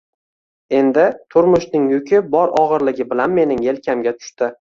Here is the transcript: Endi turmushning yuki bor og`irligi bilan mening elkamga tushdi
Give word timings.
Endi 0.77 1.03
turmushning 1.35 1.85
yuki 1.91 2.23
bor 2.33 2.55
og`irligi 2.63 3.07
bilan 3.13 3.37
mening 3.41 3.63
elkamga 3.75 4.17
tushdi 4.19 4.53